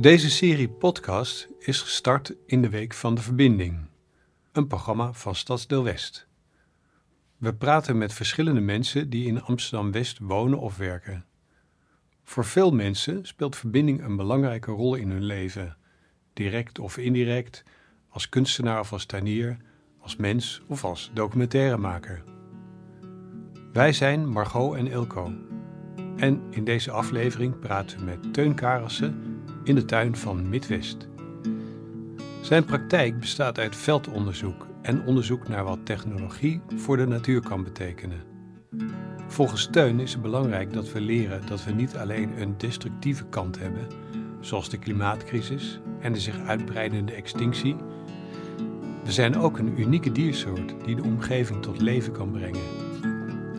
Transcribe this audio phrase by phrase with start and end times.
[0.00, 3.78] Deze serie podcast is gestart in de Week van de Verbinding,
[4.52, 6.26] een programma van Stadsdeel West.
[7.36, 11.24] We praten met verschillende mensen die in Amsterdam West wonen of werken.
[12.24, 15.76] Voor veel mensen speelt verbinding een belangrijke rol in hun leven,
[16.32, 17.64] direct of indirect,
[18.08, 19.56] als kunstenaar of als tuinier,
[19.98, 22.22] als mens of als documentairemaker.
[23.72, 25.32] Wij zijn Margot en Ilko.
[26.16, 29.29] En in deze aflevering praten we met Teun Karelsen
[29.64, 31.08] in de tuin van Midwest.
[32.40, 38.20] Zijn praktijk bestaat uit veldonderzoek en onderzoek naar wat technologie voor de natuur kan betekenen.
[39.26, 43.58] Volgens Teun is het belangrijk dat we leren dat we niet alleen een destructieve kant
[43.58, 43.86] hebben,
[44.40, 47.76] zoals de klimaatcrisis en de zich uitbreidende extinctie.
[49.04, 52.62] We zijn ook een unieke diersoort die de omgeving tot leven kan brengen.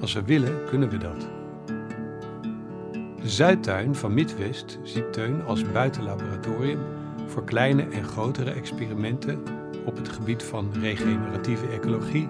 [0.02, 1.41] Als we willen, kunnen we dat.
[3.22, 6.80] De Zuidtuin van Midwest ziet Teun als buitenlaboratorium
[7.28, 9.44] voor kleine en grotere experimenten
[9.86, 12.30] op het gebied van regeneratieve ecologie,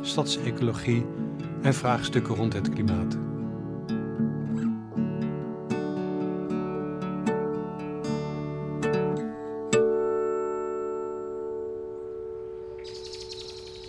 [0.00, 1.06] stadsecologie
[1.62, 3.16] en vraagstukken rond het klimaat.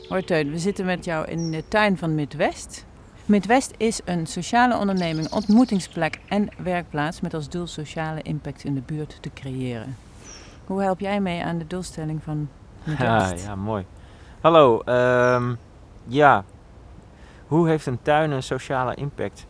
[0.07, 2.87] Hoi Teun, we zitten met jou in de tuin van Midwest.
[3.29, 8.81] Midwest is een sociale onderneming, ontmoetingsplek en werkplaats met als doel sociale impact in de
[8.81, 9.97] buurt te creëren.
[10.65, 12.49] Hoe help jij mee aan de doelstelling van
[12.83, 13.41] Midwest?
[13.41, 13.85] Ja, ja mooi.
[14.41, 15.53] Hallo, ehm,
[16.07, 16.43] ja.
[17.47, 19.45] Hoe heeft een tuin een sociale impact?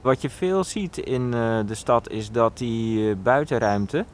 [0.00, 4.04] Wat je veel ziet in eh, de stad is dat die eh, buitenruimte,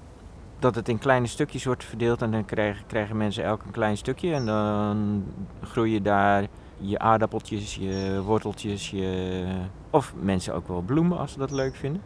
[0.58, 3.96] dat het in kleine stukjes wordt verdeeld en dan krijgen, krijgen mensen elk een klein
[3.96, 5.24] stukje en dan
[5.62, 6.46] groeien daar
[6.80, 9.44] je aardappeltjes, je worteltjes, je...
[9.90, 12.02] of mensen ook wel bloemen als ze dat leuk vinden.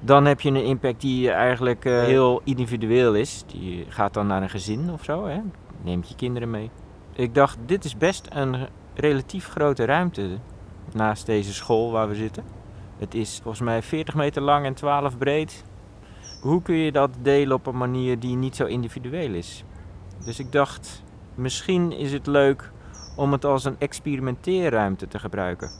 [0.00, 3.44] Dan heb je een impact die eigenlijk eh, heel individueel is.
[3.46, 5.26] Die gaat dan naar een gezin of zo.
[5.26, 5.40] Hè?
[5.82, 6.70] Neemt je kinderen mee.
[7.12, 10.28] Ik dacht, dit is best een relatief grote ruimte
[10.92, 12.44] naast deze school waar we zitten.
[12.98, 15.64] Het is volgens mij 40 meter lang en 12 breed.
[16.40, 19.64] Hoe kun je dat delen op een manier die niet zo individueel is?
[20.24, 21.02] Dus ik dacht,
[21.34, 22.72] misschien is het leuk
[23.14, 25.70] om het als een experimenteerruimte te gebruiken,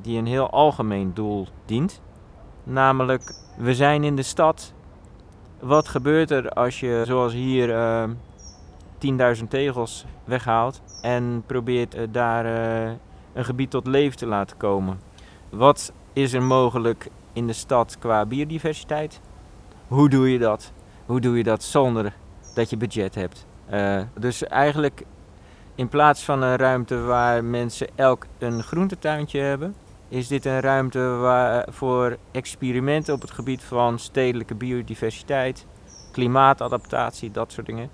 [0.00, 2.00] die een heel algemeen doel dient.
[2.64, 4.72] Namelijk, we zijn in de stad.
[5.60, 8.10] Wat gebeurt er als je, zoals hier, uh, eh,
[9.38, 12.92] 10.000 tegels weghaalt en probeert uh, daar uh,
[13.32, 15.00] een gebied tot leven te laten komen?
[15.50, 19.20] Wat is er mogelijk in de stad qua biodiversiteit?
[19.88, 20.72] Hoe doe je dat?
[21.06, 22.14] Hoe doe je dat zonder
[22.54, 23.46] dat je budget hebt?
[24.18, 25.04] dus eigenlijk
[25.74, 29.74] in plaats van een ruimte waar mensen elk een groentetuintje hebben,
[30.08, 35.66] is dit een ruimte waar, voor experimenten op het gebied van stedelijke biodiversiteit,
[36.12, 37.90] klimaatadaptatie, dat soort dingen.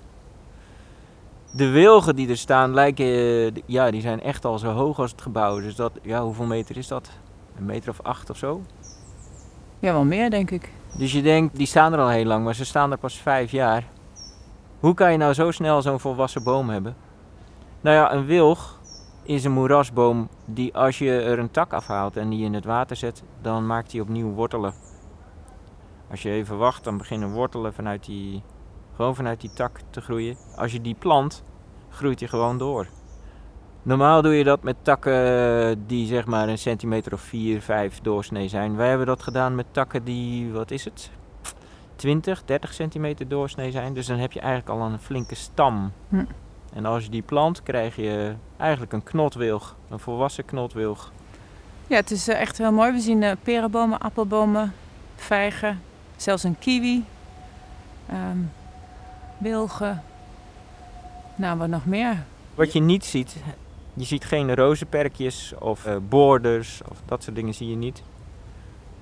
[1.52, 5.22] De wilgen die er staan lijken, ja, die zijn echt al zo hoog als het
[5.22, 5.60] gebouw.
[5.60, 7.10] Dus dat, ja, hoeveel meter is dat?
[7.58, 8.62] Een meter of acht of zo?
[9.78, 10.72] Ja, wel meer denk ik.
[10.96, 13.50] Dus je denkt, die staan er al heel lang, maar ze staan er pas vijf
[13.50, 13.84] jaar.
[14.80, 16.96] Hoe kan je nou zo snel zo'n volwassen boom hebben?
[17.80, 18.80] Nou ja, een wilg
[19.22, 22.96] is een moerasboom die als je er een tak afhaalt en die in het water
[22.96, 24.74] zet, dan maakt hij opnieuw wortelen.
[26.10, 28.42] Als je even wacht, dan beginnen wortelen vanuit die,
[28.96, 30.36] gewoon vanuit die tak te groeien.
[30.56, 31.42] Als je die plant,
[31.88, 32.86] groeit hij gewoon door.
[33.82, 38.48] Normaal doe je dat met takken die zeg maar een centimeter of 4, 5 doorsnee
[38.48, 38.76] zijn.
[38.76, 41.10] Wij hebben dat gedaan met takken die, wat is het?
[41.96, 43.94] 20, 30 centimeter doorsnee zijn.
[43.94, 45.92] Dus dan heb je eigenlijk al een flinke stam.
[46.08, 46.24] Hm.
[46.72, 51.12] En als je die plant, krijg je eigenlijk een knotwilg, een volwassen knotwilg.
[51.86, 52.92] Ja, het is eh, echt heel mooi.
[52.92, 54.74] We zien uh, perenbomen, appelbomen,
[55.16, 55.82] vijgen,
[56.16, 57.04] zelfs een kiwi,
[58.12, 58.50] um,
[59.38, 60.02] wilgen.
[61.36, 62.24] Nou, wat nog meer?
[62.54, 63.36] Wat je niet ziet,
[63.94, 68.02] je ziet geen rozenperkjes of uh, borders of dat soort dingen zie je niet.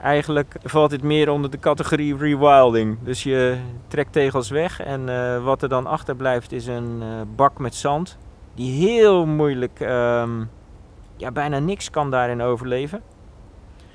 [0.00, 2.98] Eigenlijk valt dit meer onder de categorie rewilding.
[3.02, 3.58] Dus je
[3.88, 8.18] trekt tegels weg en uh, wat er dan achterblijft is een uh, bak met zand.
[8.54, 10.50] Die heel moeilijk, um,
[11.16, 13.02] ja bijna niks kan daarin overleven.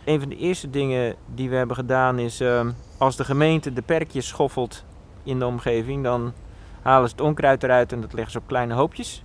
[0.06, 3.82] Een van de eerste dingen die we hebben gedaan is, um, als de gemeente de
[3.82, 4.86] perkjes schoffelt
[5.24, 6.34] in de omgeving, dan
[6.82, 9.24] halen ze het onkruid eruit en dat leggen ze op kleine hoopjes.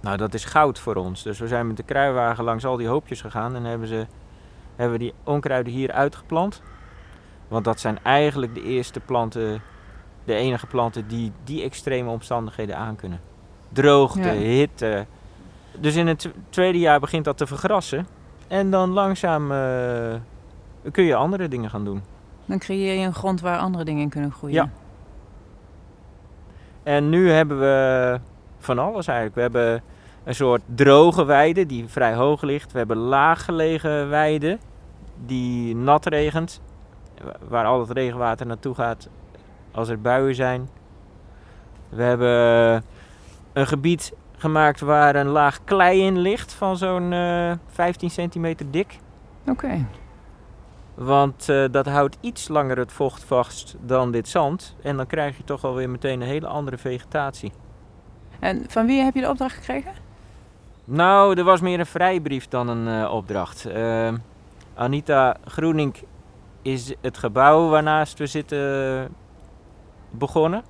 [0.00, 1.22] Nou, dat is goud voor ons.
[1.22, 4.06] Dus we zijn met de kruiwagen langs al die hoopjes gegaan en hebben ze
[4.76, 6.62] hebben we die onkruiden hier uitgeplant.
[7.48, 9.62] Want dat zijn eigenlijk de eerste planten,
[10.24, 13.20] de enige planten die die extreme omstandigheden aankunnen.
[13.68, 15.06] Droogte, hitte.
[15.78, 18.06] Dus in het tweede jaar begint dat te vergrassen.
[18.48, 20.14] En dan langzaam uh,
[20.92, 22.02] kun je andere dingen gaan doen.
[22.44, 24.54] Dan creëer je een grond waar andere dingen in kunnen groeien.
[24.54, 24.70] Ja.
[26.82, 28.20] En nu hebben we
[28.58, 29.34] van alles eigenlijk.
[29.34, 29.82] We hebben
[30.24, 32.72] een soort droge weide die vrij hoog ligt.
[32.72, 34.58] We hebben laaggelegen weide
[35.26, 36.60] die nat regent.
[37.24, 39.08] wa- Waar al het regenwater naartoe gaat
[39.72, 40.68] als er buien zijn.
[41.88, 42.84] We hebben
[43.52, 48.98] een gebied gemaakt waar een laag klei in ligt van zo'n eh 15 centimeter dik.
[49.46, 49.86] Oké.
[50.94, 54.76] Want eh, dat houdt iets langer het vocht vast dan dit zand.
[54.82, 57.52] En dan krijg je toch wel weer meteen een hele andere vegetatie.
[58.40, 59.92] En van wie heb je de opdracht gekregen?
[60.84, 63.64] Nou, er was meer een vrijbrief dan een eh, opdracht.
[63.66, 64.12] Eh,
[64.74, 65.94] Anita Groening
[66.62, 69.08] is het gebouw waarnaast we zitten
[70.10, 70.62] begonnen.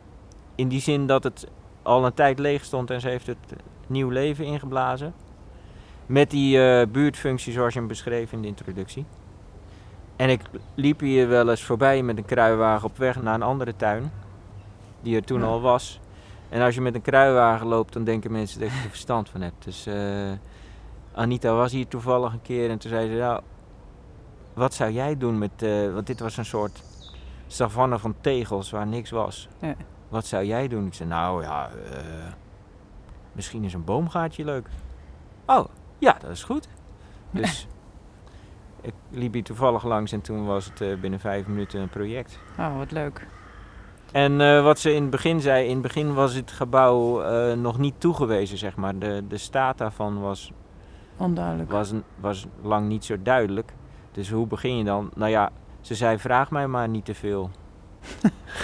[0.55, 1.49] In die zin dat het
[1.83, 3.55] al een tijd leeg stond en ze heeft het
[3.87, 5.15] nieuw leven ingeblazen.
[6.07, 9.05] Met die eh, buurtfunctie zoals je hem beschreef in de introductie.
[10.17, 10.41] En ik
[10.75, 14.13] liep hier wel eens voorbij met een kruiwagen op weg naar een andere tuin.
[15.03, 15.47] Die er toen Ja.
[15.47, 16.01] al was.
[16.49, 19.41] En als je met een kruiwagen loopt, dan denken mensen dat je er verstand van
[19.41, 19.65] hebt.
[19.65, 20.33] Dus eh,
[21.15, 23.41] Anita was hier toevallig een keer en toen zei ze, nou,
[24.55, 26.83] wat zou jij doen met, eh, want dit was een soort
[27.47, 29.49] savanne van tegels waar niks was.
[29.59, 29.75] Ja.
[30.09, 30.87] Wat zou jij doen?
[30.87, 32.33] Ik zei, nou ja, eh,
[33.33, 34.69] misschien is een boomgaatje leuk.
[35.47, 35.65] Oh,
[35.99, 36.69] ja, dat is goed.
[37.31, 37.67] Dus
[38.81, 42.39] ik liep hier toevallig langs en toen was het binnen vijf minuten een project.
[42.59, 43.27] Oh, wat leuk.
[44.15, 47.57] En eh, wat ze in het begin zei, in het begin was het gebouw eh,
[47.57, 48.99] nog niet toegewezen, zeg maar.
[48.99, 50.53] De, de staat daarvan was,
[51.17, 51.71] Onduidelijk.
[51.71, 53.73] was, was lang niet zo duidelijk.
[54.13, 55.11] Dus hoe begin je dan?
[55.15, 55.51] Nou ja,
[55.81, 57.51] ze zei, vraag mij maar niet te veel.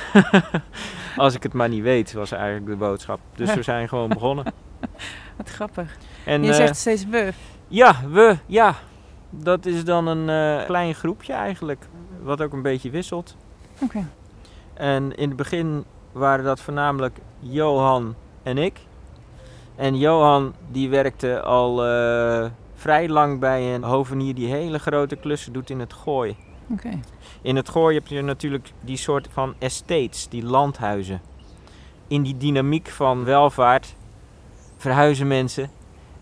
[1.17, 3.21] Als ik het maar niet weet, was eigenlijk de boodschap.
[3.35, 4.45] Dus we zijn gewoon begonnen.
[5.37, 5.97] Wat grappig.
[6.25, 7.33] En, je eh, zegt steeds we.
[7.69, 8.75] Ja, we, ja.
[9.31, 11.89] Dat is dan een eh, klein groepje eigenlijk,
[12.23, 13.37] wat ook een beetje wisselt.
[13.79, 14.07] Oké.
[14.81, 18.79] En in het begin waren dat voornamelijk Johan en ik.
[19.77, 25.53] En Johan die werkte al eh, vrij lang bij een hovenier die hele grote klussen
[25.53, 26.37] doet in het gooi.
[26.73, 27.01] Oké.
[27.43, 31.21] In het gooi heb je natuurlijk die soort van estates, die landhuizen.
[32.07, 33.95] In die dynamiek van welvaart
[34.77, 35.71] verhuizen mensen.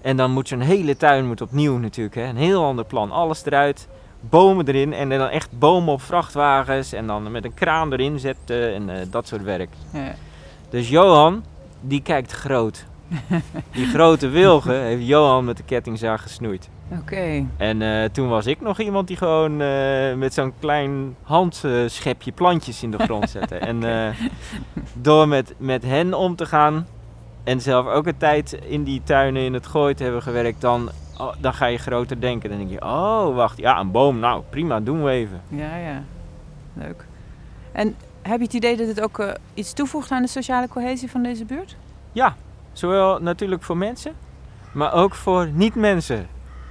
[0.01, 2.17] En dan moet zo'n hele tuin moet opnieuw natuurlijk.
[2.17, 2.25] Hè?
[2.25, 3.11] Een heel ander plan.
[3.11, 3.89] Alles eruit,
[4.21, 6.93] bomen erin en dan echt bomen op vrachtwagens.
[6.93, 9.71] En dan met een kraan erin zetten en eh, dat soort werk.
[9.93, 10.15] Ja.
[10.71, 11.45] Dus Johan,
[11.81, 12.87] die kijkt groot.
[13.73, 16.69] Die grote wilgen heeft Johan met de kettingzaag gesnoeid.
[17.01, 17.47] Oké.
[17.57, 22.83] En eh, toen was ik nog iemand die gewoon eh, met zo'n klein handschepje plantjes
[22.83, 23.57] in de grond zette.
[23.57, 24.15] En
[24.93, 26.87] door met, met hen om te gaan
[27.49, 30.91] en zelf ook een tijd in die tuinen in het gooi te hebben gewerkt, dan,
[31.19, 32.49] oh, dan ga je groter denken.
[32.49, 35.41] Dan denk je, oh wacht, ja een boom, nou prima, doen we even.
[35.49, 36.03] Ja, ja.
[36.73, 37.07] Leuk.
[37.73, 41.11] En heb je het idee dat het ook eh, iets toevoegt aan de sociale cohesie
[41.11, 41.77] van deze buurt?
[42.13, 42.37] Ja,
[42.73, 44.13] zowel natuurlijk voor mensen,
[44.73, 46.27] maar ook voor niet-mensen.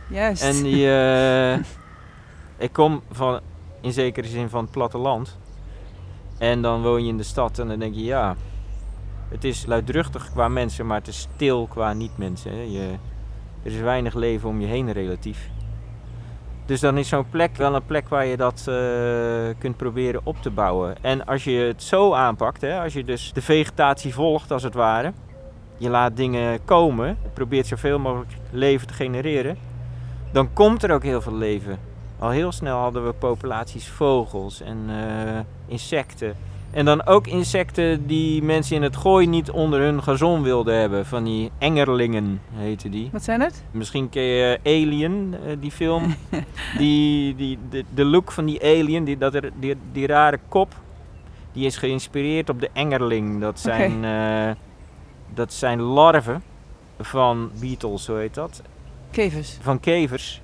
[0.09, 0.43] Juist.
[0.43, 1.53] En die, eh,
[2.57, 3.39] ik kom van,
[3.81, 5.37] in zekere zin van het platteland.
[6.37, 8.35] En dan woon je in de stad en dan denk je, ja,
[9.29, 12.71] het is luidruchtig qua mensen, maar het is stil qua niet-mensen.
[12.71, 12.95] Je,
[13.67, 15.49] er is weinig leven om je heen relatief.
[16.65, 20.41] Dus dan is zo'n plek wel een plek waar je dat eh, kunt proberen op
[20.41, 20.95] te bouwen.
[21.01, 24.73] En als je het zo aanpakt, hè, als je dus de vegetatie volgt als het
[24.73, 25.13] ware,
[25.77, 29.57] je laat dingen komen, probeert zoveel mogelijk leven te genereren,
[30.31, 31.79] dan komt er ook heel veel leven.
[32.19, 36.35] Al heel snel hadden we populaties vogels en eh, insecten.
[36.71, 41.05] En dan ook insecten die mensen in het gooi niet onder hun gazon wilden hebben.
[41.05, 43.09] Van die engerlingen heten die.
[43.11, 43.63] Wat zijn het?
[43.71, 46.15] Misschien ken je Alien, eh, die film.
[46.77, 50.75] die, die, de, de look van die alien, die, dat er, die, die rare kop,
[51.51, 53.41] die is geïnspireerd op de engerling.
[53.41, 54.51] Dat zijn, eh,
[55.33, 56.43] dat zijn larven
[56.99, 58.61] van beetles, hoe heet dat?
[59.11, 59.57] Kevers.
[59.61, 60.41] van kevers.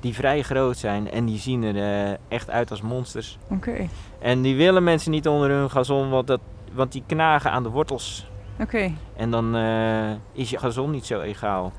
[0.00, 1.76] Die vrij groot zijn en die zien er
[2.10, 3.38] eh, echt uit als monsters.
[3.50, 3.88] Oké.
[4.18, 6.40] En die willen mensen niet onder hun gazon, want, dat,
[6.72, 8.26] want die knagen aan de wortels.
[8.60, 8.92] Oké.
[9.16, 11.72] En dan eh, is je gazon niet zo egaal.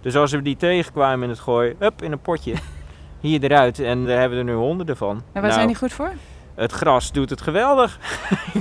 [0.00, 2.54] Dus als we die tegenkwamen in het gooi, up in een potje,
[3.20, 3.78] hier eruit.
[3.78, 5.16] En daar hebben we er nu honderden van.
[5.16, 6.12] En waar Nou, zijn die goed voor?
[6.54, 7.98] Het gras doet het geweldig.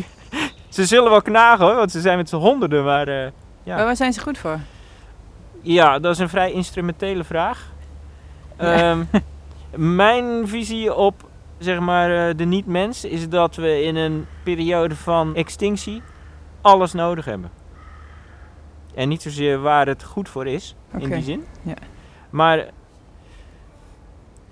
[0.69, 2.83] ze zullen wel knagen hoor, want ze zijn met z'n honderden.
[2.83, 3.31] Maar eh,
[3.63, 3.75] Ja.
[3.75, 4.59] Maar waar zijn ze goed voor?
[5.61, 7.71] Ja, dat is een vrij instrumentele vraag.
[8.59, 8.73] Ja.
[8.73, 9.03] Ehm,
[10.03, 15.35] mijn visie op zeg maar, eh, de niet-mens is dat we in een periode van
[15.35, 16.01] extinctie
[16.61, 17.51] alles nodig hebben.
[18.95, 21.45] En niet zozeer waar het goed voor is, in die zin.
[21.61, 21.73] Ja.
[22.29, 22.65] Maar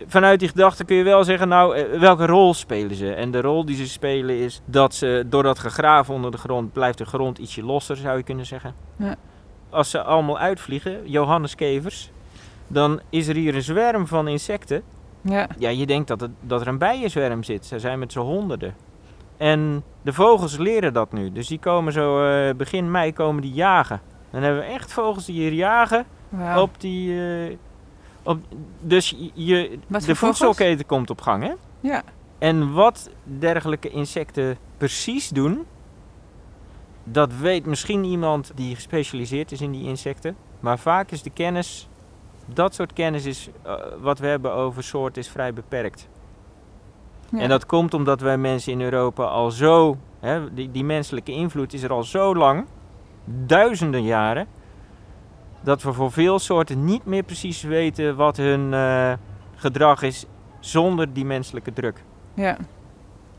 [0.07, 3.13] vanuit die gedachte kun je wel zeggen, nou, eh, welke rol spelen ze?
[3.13, 6.73] En de rol die ze spelen is dat ze, door dat gegraven onder de grond,
[6.73, 8.75] blijft de grond ietsje losser, zou je kunnen zeggen.
[8.97, 9.15] Ja.
[9.69, 12.11] Als ze allemaal uitvliegen, Johanneskevers,
[12.67, 14.81] dan is er hier een zwerm van insecten.
[15.21, 15.47] Ja.
[15.57, 17.65] Ja, je denkt dat, het, dat er een bijenzwerm zit.
[17.65, 18.75] Ze zijn met z'n honderden.
[19.37, 21.31] En de vogels leren dat nu.
[21.31, 24.01] Dus die komen zo, eh, begin mei komen die jagen.
[24.29, 26.05] Dan hebben we echt vogels die hier jagen
[26.61, 27.19] op die...
[27.47, 27.55] eh,
[28.23, 28.39] op,
[28.81, 31.53] dus je- Wat de voedselketen komt op gang, hè?
[31.79, 32.03] Ja.
[32.37, 35.65] En wat dergelijke insecten precies doen,
[37.03, 40.35] dat weet misschien iemand die gespecialiseerd is in die insecten.
[40.59, 41.89] Maar vaak is de kennis,
[42.45, 46.07] dat soort kennis is, eh, wat we hebben over soorten, is vrij beperkt.
[47.29, 47.39] Ja.
[47.39, 51.73] En dat komt omdat wij mensen in Europa al zo, hè, die, die menselijke invloed
[51.73, 52.65] is er al zo lang,
[53.25, 54.47] duizenden jaren,
[55.61, 59.13] dat we voor veel soorten niet meer precies weten wat hun eh,
[59.55, 60.25] gedrag is
[60.59, 62.03] zonder die menselijke druk.
[62.33, 62.57] Ja.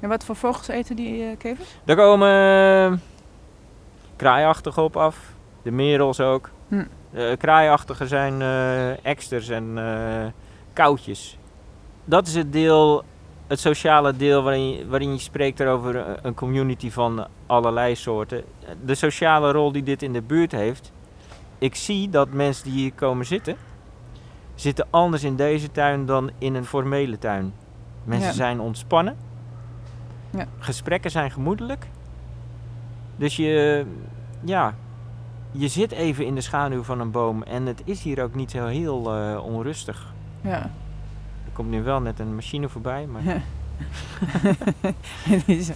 [0.00, 1.76] En wat voor vogels eten die eh, kevers?
[1.84, 2.98] Daar komen eh,
[4.16, 5.18] kraaiachtigen op af,
[5.62, 6.50] de merels ook.
[6.68, 6.84] Hm.
[7.12, 10.26] Eh, kraaiachtigen zijn eh eksters en eh
[10.72, 11.38] koutjes.
[12.04, 13.04] Dat is het deel,
[13.46, 18.44] het sociale deel waarin je, waarin je spreekt over een community van allerlei soorten.
[18.84, 20.92] De sociale rol die dit in de buurt heeft.
[21.58, 23.56] Ik zie dat mensen die hier komen zitten,
[24.54, 27.52] zitten anders in deze tuin dan in een formele tuin.
[28.04, 28.34] Mensen Ja.
[28.34, 29.16] zijn ontspannen.
[30.30, 30.46] Ja.
[30.58, 31.86] Gesprekken zijn gemoedelijk.
[33.16, 33.84] Dus je,
[34.44, 34.74] ja,
[35.58, 38.50] je zit even in de schaduw van een boom en het is hier ook niet
[38.50, 40.12] zo heel eh, onrustig.
[40.40, 40.62] Ja.
[41.44, 43.22] Er komt nu wel net een machine voorbij, maar...
[43.24, 43.40] Ja.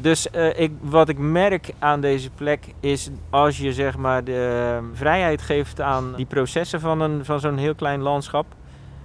[0.00, 4.76] Dus eh, ik, wat ik merk aan deze plek is als je zeg maar de
[4.76, 8.46] eh, vrijheid geeft aan die processen van, een, van zo'n heel klein landschap,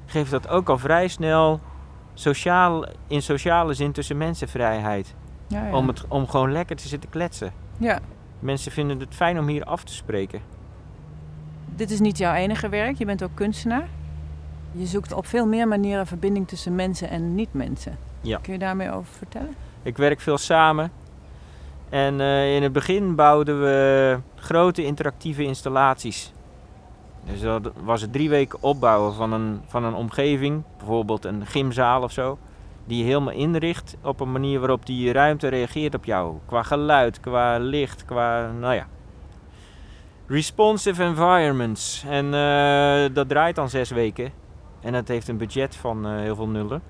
[0.06, 1.60] geeft dat ook al vrij snel
[2.13, 5.15] sociaal, in sociale zin tussen mensen vrijheid.
[5.48, 5.75] ja, ja.
[5.75, 7.53] Om, het, om gewoon lekker te zitten kletsen.
[7.77, 8.00] ja.
[8.44, 10.42] Mensen vinden het fijn om hier af te spreken.
[11.76, 13.88] Dit is niet jouw enige werk, je bent ook kunstenaar.
[14.72, 17.98] Je zoekt op veel meer manieren verbinding tussen mensen en niet-mensen.
[18.22, 18.38] Ja.
[18.38, 19.56] Kun je daarmee over vertellen?
[19.84, 20.92] Ik werk veel samen.
[21.90, 26.34] En eh, in het begin bouwden we grote interactieve installaties.
[27.26, 32.04] Dus dat was het drie weken opbouwen van een, van een omgeving, bijvoorbeeld een gymzaal
[32.04, 32.38] of zo.
[32.86, 36.38] Die je helemaal inricht op een manier waarop die ruimte reageert op jou.
[36.46, 38.88] Qua geluid, qua licht, qua, nou ja.
[40.28, 42.04] Responsive environments.
[42.08, 44.32] En eh, dat draait dan zes weken.
[44.82, 46.82] En dat heeft een budget van eh, heel veel nullen.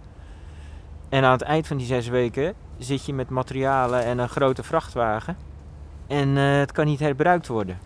[1.10, 4.64] En aan het eind van die zes weken zit je met materialen en een grote
[4.64, 5.38] vrachtwagen.
[6.08, 7.78] En eh, het kan niet herbruikt worden.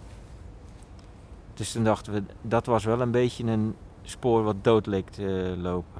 [1.53, 5.55] Dus toen dachten we, dat was wel een beetje een spoor wat dood leek te
[5.57, 5.96] lopen.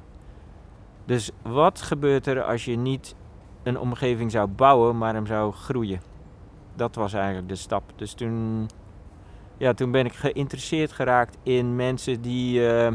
[1.08, 3.16] Dus wat gebeurt er als je niet
[3.64, 6.02] een omgeving zou bouwen, maar hem zou groeien?
[6.76, 7.84] Dat was eigenlijk de stap.
[7.96, 8.68] Dus toen,
[9.58, 12.94] ja, toen ben ik geïnteresseerd geraakt in mensen die eh,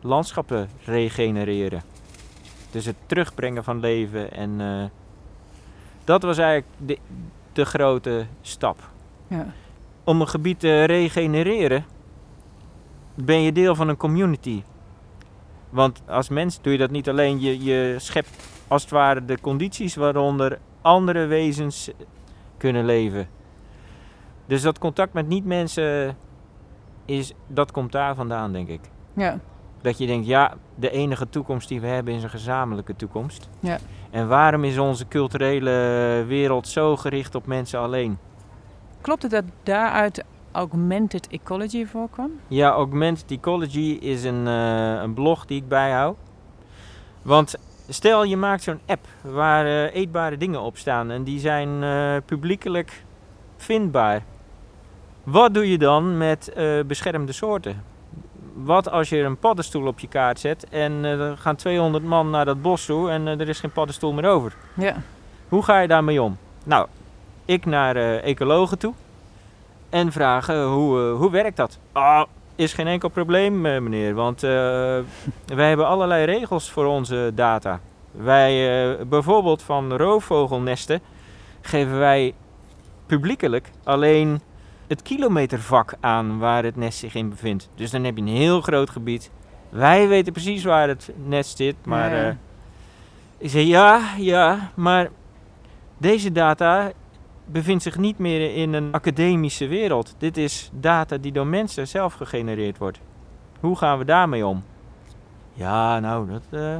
[0.00, 1.82] landschappen regenereren.
[2.70, 4.32] Dus het terugbrengen van leven.
[4.32, 4.84] En eh,
[6.04, 6.98] dat was eigenlijk de,
[7.52, 8.90] de grote stap.
[9.26, 9.46] Ja.
[10.04, 11.84] Om een gebied te regenereren,
[13.14, 14.62] ben je deel van een community.
[15.70, 17.40] Want als mens doe je dat niet alleen.
[17.40, 18.30] Je, je schept
[18.68, 21.90] als het ware de condities waaronder andere wezens
[22.56, 23.28] kunnen leven.
[24.46, 26.16] Dus dat contact met niet-mensen,
[27.04, 28.80] is, dat komt daar vandaan, denk ik.
[29.12, 29.38] Ja.
[29.82, 33.48] Dat je denkt, ja, de enige toekomst die we hebben is een gezamenlijke toekomst.
[33.60, 33.78] Ja.
[34.10, 38.18] En waarom is onze culturele wereld zo gericht op mensen alleen?
[39.00, 42.30] Klopt het dat daaruit augmented ecology voorkwam?
[42.48, 46.16] Ja, Augmented Ecology is een, eh, een blog die ik bijhoud.
[47.22, 47.54] Want
[47.88, 52.16] stel je maakt zo'n app waar eh, eetbare dingen op staan en die zijn eh,
[52.26, 53.04] publiekelijk
[53.56, 54.22] vindbaar.
[55.22, 56.52] Wat doe je dan met
[56.86, 57.84] beschermde soorten?
[58.54, 62.44] Wat als je een paddenstoel op je kaart zet en er gaan 200 man naar
[62.44, 64.56] dat bos toe en er is geen paddenstoel meer over?
[64.74, 64.96] Ja.
[65.48, 66.36] Hoe ga je daarmee om?
[66.64, 66.86] Nou,
[67.44, 68.94] ik naar ecologen toe
[69.90, 71.78] en vragen hoe, eh, hoe werkt dat?
[71.92, 74.50] Ah, is geen enkel probleem, eh, meneer, want eh,
[75.60, 77.80] wij hebben allerlei regels voor onze data.
[78.10, 81.00] Wij, bijvoorbeeld van roofvogelnesten,
[81.60, 82.34] geven wij
[83.06, 84.40] publiekelijk alleen
[84.86, 87.68] het kilometervak aan waar het nest zich in bevindt.
[87.74, 89.30] Dus dan heb je een heel groot gebied.
[89.68, 92.36] Wij weten precies waar het nest zit, maar...
[93.38, 95.10] Ik zei ja, ja, maar
[95.98, 96.92] deze data
[97.52, 100.14] bevindt zich niet meer in een academische wereld.
[100.18, 103.00] Dit is data die door mensen zelf gegenereerd wordt.
[103.60, 104.64] Hoe gaan we daarmee om?
[105.52, 106.42] Ja, nou, dat...
[106.60, 106.76] eh,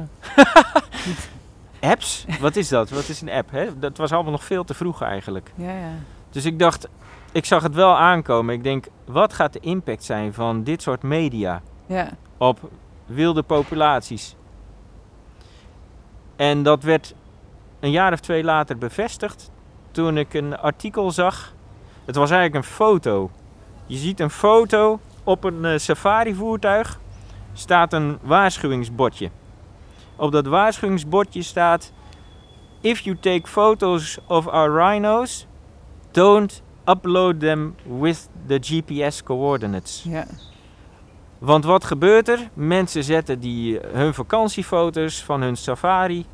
[1.91, 2.25] Apps?
[2.39, 2.89] Wat is dat?
[2.89, 3.51] Wat is een app?
[3.51, 3.79] Hè?
[3.79, 5.51] Dat was allemaal nog veel te vroeg eigenlijk.
[5.55, 5.93] Ja, ja.
[6.29, 6.87] Dus ik dacht,
[7.31, 8.55] ik zag het wel aankomen.
[8.55, 12.69] Ik denk, wat gaat de impact zijn van dit soort media Ja, op
[13.05, 14.35] wilde populaties?
[16.35, 17.13] En dat werd
[17.79, 19.50] een jaar of twee later bevestigd
[19.91, 21.53] toen ik een artikel zag.
[22.05, 23.31] Het was eigenlijk een foto.
[23.85, 26.99] Je ziet een foto op een eh, safari-voertuig.
[27.53, 29.29] Staat een waarschuwingsbordje.
[30.15, 31.91] Op dat waarschuwingsbordje staat:
[32.81, 35.47] If you take photos of our rhinos,
[36.11, 40.03] don't upload them with the GPS coordinates.
[40.07, 40.25] ja.
[41.37, 42.49] Want wat gebeurt er?
[42.53, 46.25] Mensen zetten die, eh, hun vakantiefoto's van hun safari,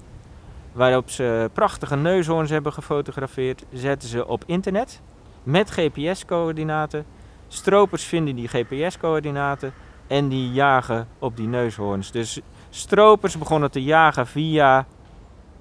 [0.77, 5.01] waarop ze prachtige neushoorns hebben gefotografeerd, zetten ze op internet
[5.43, 7.05] met GPS-coördinaten.
[7.47, 9.73] Stropers vinden die GPS-coördinaten
[10.07, 12.11] en die jagen op die neushoorns.
[12.11, 14.85] Dus stropers begonnen te jagen via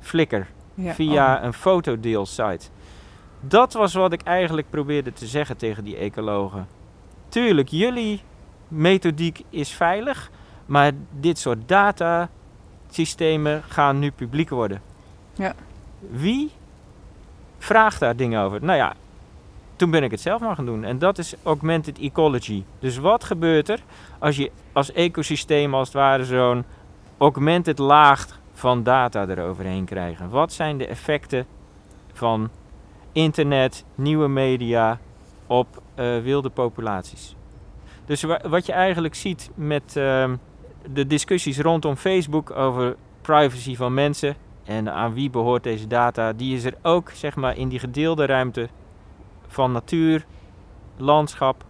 [0.00, 0.42] Flickr,
[0.74, 0.94] ja.
[0.94, 2.66] via Oh, een fotodeelsite.
[3.40, 6.66] Dat was wat ik eigenlijk probeerde te zeggen tegen die ecologen.
[7.28, 8.20] Tuurlijk, jullie
[8.68, 10.30] methodiek is veilig,
[10.66, 14.94] maar dit soort datasystemen gaan nu publiek worden.
[15.36, 15.54] Ja.
[16.10, 16.50] Wie
[17.58, 18.64] vraagt daar dingen over?
[18.64, 18.94] Nou ja,
[19.76, 20.84] toen ben ik het zelf maar gaan doen.
[20.84, 22.62] En dat is augmented ecology.
[22.78, 23.80] Dus wat gebeurt er
[24.18, 26.64] als je als ecosysteem als het ware zo'n
[27.18, 30.30] augmented laag van data eroverheen krijgen?
[30.30, 31.46] Wat zijn de effecten
[32.12, 32.50] van
[33.12, 34.98] internet, nieuwe media
[35.46, 37.34] op eh, wilde populaties?
[38.06, 40.36] Dus wa- wat je eigenlijk ziet met ehm,
[40.92, 44.36] de discussies rondom Facebook over privacy van mensen
[44.66, 48.26] en aan wie behoort deze data, die is er ook zeg maar in die gedeelde
[48.26, 48.68] ruimte
[49.46, 50.24] van natuur,
[50.96, 51.64] landschap,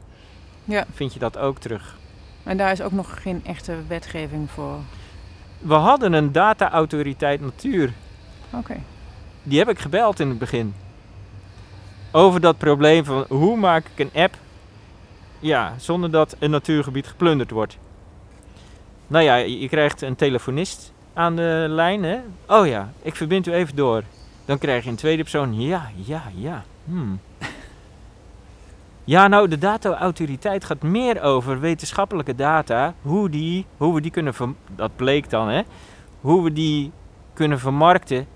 [0.65, 0.85] Ja.
[0.93, 1.97] vind je dat ook terug.
[2.43, 4.79] En daar is ook nog geen echte wetgeving voor.
[5.59, 7.93] We hadden een data-autoriteit natuur.
[8.53, 8.77] Oké.
[9.43, 10.75] Die heb ik gebeld in het begin.
[12.13, 14.35] Over dat probleem van hoe maak ik een app
[15.39, 17.79] ja, zonder dat een natuurgebied geplunderd wordt.
[19.07, 22.03] Nou ja, je, je krijgt een telefonist aan de lijn.
[22.03, 22.19] Hè?
[22.47, 24.03] Oh ja, ik verbind u even door.
[24.45, 25.61] Dan krijg je een tweede persoon.
[25.61, 26.65] Ja, ja, ja.
[26.85, 27.21] Hmm.
[29.05, 32.95] Ja, nou, de data-autoriteit gaat meer over wetenschappelijke data.
[33.03, 34.35] Hoe, die, hoe we die kunnen,
[34.75, 35.63] dat bleek dan, hè.
[36.21, 36.93] Hoe we die
[37.33, 38.27] kunnen vermarkten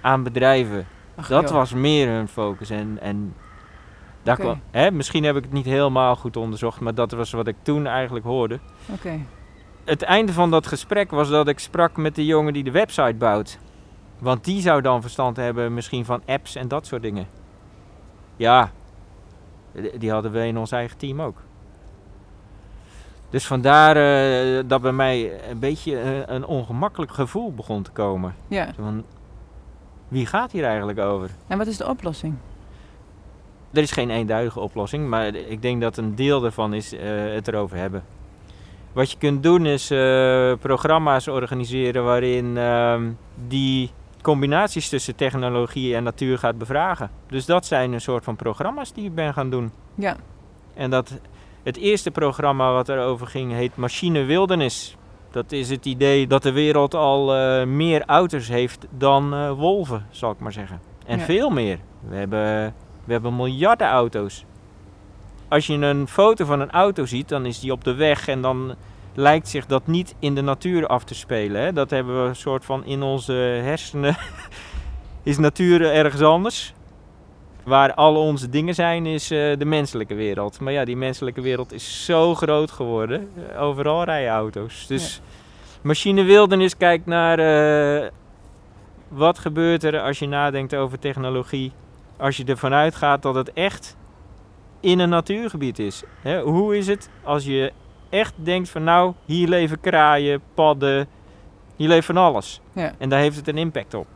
[0.00, 0.86] aan bedrijven.
[1.14, 1.52] Ach, Dat joh.
[1.52, 2.70] was meer hun focus.
[2.70, 3.34] En, en
[4.22, 7.46] daar kwam, hè, misschien heb ik het niet helemaal goed onderzocht, maar dat was wat
[7.46, 8.58] ik toen eigenlijk hoorde.
[8.86, 9.20] Oké.
[9.90, 13.14] Het einde van dat gesprek was dat ik sprak met de jongen die de website
[13.14, 13.58] bouwt.
[14.18, 17.26] Want die zou dan verstand hebben misschien van apps en dat soort dingen.
[18.36, 18.70] Ja,
[19.98, 21.36] die- hadden we in ons eigen team ook.
[23.30, 28.34] Dus vandaar eh, dat bij mij een beetje eh, een ongemakkelijk gevoel begon te komen.
[28.48, 28.68] Ja.
[28.76, 29.04] Van,
[30.08, 31.30] wie gaat hier eigenlijk over?
[31.46, 32.34] En wat is de oplossing?
[33.72, 37.00] Er is geen eenduidige oplossing, maar ik denk dat een deel daarvan is eh,
[37.34, 38.04] het erover hebben.
[38.92, 43.10] Wat je kunt doen is eh, programma's organiseren waarin ehm,
[43.48, 43.90] die
[44.22, 47.10] combinaties tussen technologie en natuur gaat bevragen.
[47.28, 49.72] Dus dat zijn een soort van programma's die ik ben gaan doen.
[49.94, 50.16] Ja.
[50.74, 51.20] En dat,
[51.62, 54.96] het eerste programma wat erover ging heet Machine Wildernis.
[55.30, 60.06] Dat is het idee dat de wereld al eh, meer auto's heeft dan eh, wolven,
[60.10, 60.80] zal ik maar zeggen.
[61.06, 61.24] En Ja.
[61.24, 61.78] veel meer.
[62.08, 62.74] We hebben,
[63.04, 64.44] we hebben miljarden auto's.
[65.50, 68.42] Als je een foto van een auto ziet, dan is die op de weg en
[68.42, 68.74] dan
[69.14, 71.62] lijkt zich dat niet in de natuur af te spelen.
[71.62, 71.72] Hè?
[71.72, 74.16] Dat hebben we een soort van in onze hersenen.
[75.22, 76.74] is natuur ergens anders.
[77.64, 80.60] Waar al onze dingen zijn, is eh, de menselijke wereld.
[80.60, 83.30] Maar ja, die menselijke wereld is zo groot geworden.
[83.58, 84.86] Overal rijden auto's.
[84.86, 85.20] Dus
[85.82, 88.08] Machine Wildernis kijkt naar eh,
[89.08, 91.72] wat gebeurt er als je nadenkt over technologie.
[92.16, 93.96] Als je ervan uitgaat dat het echt
[94.80, 96.02] in een natuurgebied is.
[96.20, 97.72] Hè, hoe is het als je
[98.08, 101.06] echt denkt van nou, hier leven kraaien, padden,
[101.76, 102.60] hier leeft van alles.
[102.72, 102.92] Ja.
[102.98, 104.06] En daar heeft het een impact op.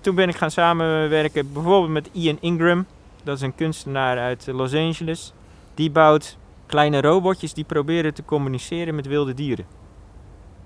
[0.00, 2.86] Toen ben ik gaan samenwerken bijvoorbeeld met Ian Ingram.
[3.22, 5.32] Dat is een kunstenaar uit Los Angeles.
[5.74, 9.66] Die bouwt kleine robotjes die proberen te communiceren met wilde dieren.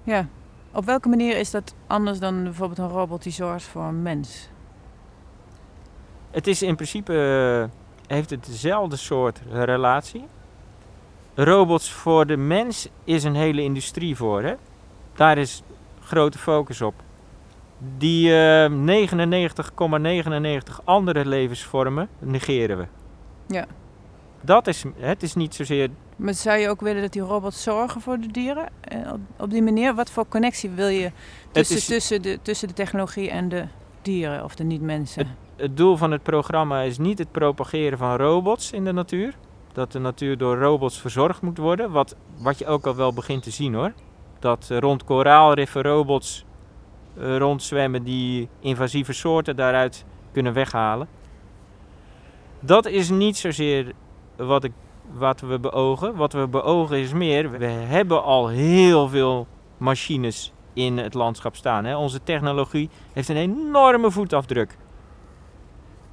[0.02, 0.28] Ja.
[0.72, 4.48] Op welke manier is dat anders dan bijvoorbeeld een robot die zorgt voor een mens?
[6.30, 7.81] Het is in principe eh,
[8.12, 10.24] heeft het dezelfde soort relatie.
[11.34, 14.42] Robots voor de mens is een hele industrie voor.
[14.42, 14.54] Hè?
[15.14, 15.62] Daar is
[16.00, 16.94] grote focus op.
[17.98, 18.70] Die eh,
[20.78, 22.86] 99,99 andere levensvormen negeren we.
[23.46, 23.66] Ja.
[24.40, 28.00] Dat is, het is niet zozeer Maar zou je ook willen dat die robots zorgen
[28.00, 28.68] voor de dieren?
[28.80, 31.10] Eh, op, op die manier, wat voor connectie wil je
[31.52, 33.64] tussen, is- tussen, de, tussen de technologie en de
[34.02, 35.36] dieren of de niet-mensen?
[35.56, 39.34] Het doel van het programma is niet het propageren van robots in de natuur.
[39.72, 41.90] Dat de natuur door robots verzorgd moet worden.
[41.90, 43.92] Wat, wat je ook al wel begint te zien hoor.
[44.38, 46.44] Dat eh, rond koraalriffen robots
[47.16, 51.08] eh, rondzwemmen die invasieve soorten daaruit kunnen weghalen.
[52.60, 53.92] Dat is niet zozeer
[54.36, 54.72] wat, ik,
[55.12, 56.14] wat we beogen.
[56.14, 61.84] Wat we beogen is meer, we hebben al heel veel machines in het landschap staan.
[61.84, 61.96] Hè.
[61.96, 64.76] Onze technologie heeft een enorme voetafdruk.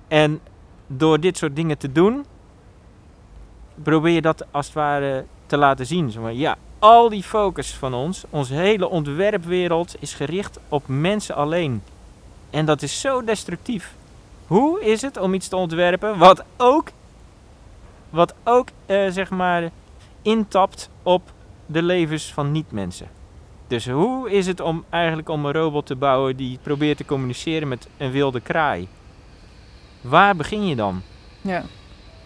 [0.09, 0.39] En
[0.87, 2.25] door dit soort dingen te doen,
[3.83, 6.35] probeer je dat als het ware te laten zien.
[6.37, 11.81] Ja, al die focus van ons, onze hele ontwerpwereld is gericht op mensen alleen.
[12.49, 13.93] En dat is zo destructief.
[14.47, 16.91] Hoe is het om iets te ontwerpen wat ook,
[18.09, 19.69] wat ook eh, zeg maar,
[20.21, 21.21] intapt op
[21.65, 23.07] de levens van niet-mensen?
[23.67, 27.67] Dus hoe is het om eigenlijk om een robot te bouwen die probeert te communiceren
[27.67, 28.87] met een wilde kraai?
[30.01, 31.01] Waar begin je dan?
[31.41, 31.63] Ja.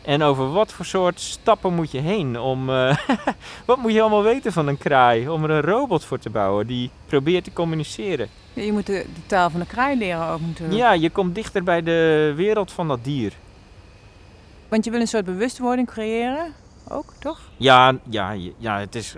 [0.01, 2.69] En over wat voor soort stappen moet je heen om.
[2.69, 2.97] eh,
[3.65, 5.29] wat moet je allemaal weten van een kraai?
[5.29, 8.27] Om er een robot voor te bouwen die probeert te communiceren.
[8.53, 10.79] Ja, Je moet de, de taal van de kraai leren ook natuurlijk.
[10.79, 13.33] Ja, je komt dichter bij de wereld van dat dier.
[14.69, 16.53] Want je wil een soort bewustwording creëren,
[16.89, 17.39] ook toch?
[17.57, 19.15] Ja, ja, ja het, is,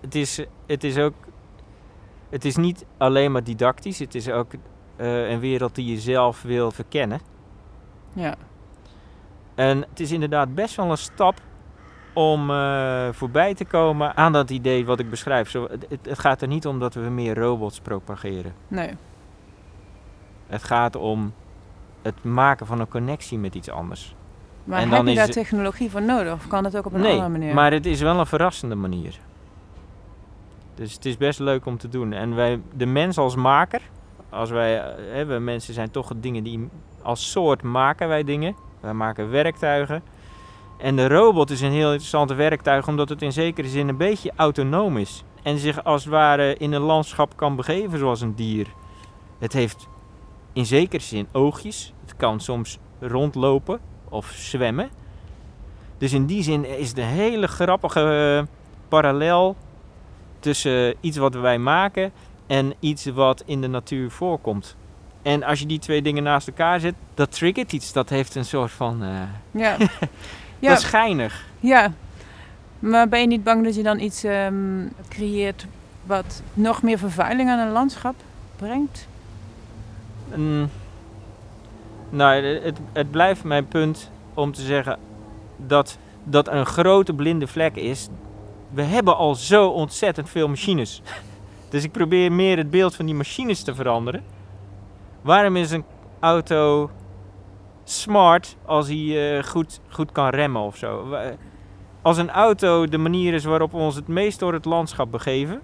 [0.00, 1.14] het, is, het is ook.
[2.30, 4.52] Het is niet alleen maar didactisch, het is ook
[4.96, 7.20] eh, een wereld die je zelf wil verkennen.
[8.14, 8.34] Ja.
[9.54, 11.34] En het is inderdaad best wel een stap
[12.12, 15.50] om eh, voorbij te komen aan dat idee wat ik beschrijf.
[15.50, 18.54] Zo, het, het- het gaat er niet om dat we meer robots propageren.
[18.68, 18.90] Nee.
[20.46, 21.32] Het gaat om
[22.02, 24.14] het maken van een connectie met iets anders.
[24.64, 26.32] Maar En heb dan je is daar het- technologie voor nodig?
[26.32, 27.54] Of kan dat ook op een nee, andere manier?
[27.54, 29.18] maar het is wel een verrassende manier.
[30.74, 32.12] Dus het is best leuk om te doen.
[32.12, 33.80] En wij, de mens als maker,
[34.30, 36.68] als wij, eh, hè, we mensen zijn toch dingen die
[37.04, 38.56] als soort maken wij dingen.
[38.80, 40.02] Wij maken werktuigen.
[40.78, 44.32] En de robot is een heel interessant werktuig omdat het in zekere zin een beetje
[44.36, 45.24] autonoom is.
[45.42, 48.66] En zich als het ware in een landschap kan begeven zoals een dier.
[49.38, 49.88] Het heeft
[50.52, 51.92] in zekere zin oogjes.
[52.00, 54.90] Het kan soms rondlopen of zwemmen.
[55.98, 58.54] Dus in die zin is de hele grappige eh,
[58.88, 59.56] parallel
[60.38, 62.12] tussen iets wat wij maken
[62.46, 64.76] en iets wat in de natuur voorkomt.
[65.24, 67.92] En als je die twee dingen naast elkaar zet, dat triggert iets.
[67.92, 69.02] Dat heeft een soort van.
[69.02, 69.08] eh,
[69.50, 69.76] Ja.
[70.58, 70.68] ja.
[70.68, 71.44] Dat is geinig.
[71.60, 71.92] ja.
[72.78, 75.66] Maar ben je niet bang dat je dan iets ehm, creëert
[76.06, 78.14] wat nog meer vervuiling aan een landschap
[78.56, 79.06] brengt?
[80.34, 80.68] Mm,
[82.10, 84.98] nou, het, het blijft mijn punt om te zeggen
[85.56, 88.08] dat dat een grote blinde vlek is.
[88.70, 91.02] We hebben al zo ontzettend veel machines.
[91.70, 94.22] Dus ik probeer meer het beeld van die machines te veranderen.
[95.24, 95.84] Waarom is een
[96.20, 96.90] auto
[97.84, 101.18] smart als hij eh, goed, goed kan remmen of zo?
[102.02, 105.60] Als een auto de manier is waarop we ons het meest door het landschap begeven.